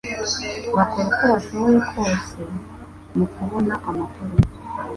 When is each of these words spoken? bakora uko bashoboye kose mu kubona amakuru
bakora 0.75 1.05
uko 1.09 1.23
bashoboye 1.31 1.77
kose 1.91 2.39
mu 3.15 3.25
kubona 3.33 3.73
amakuru 3.89 4.33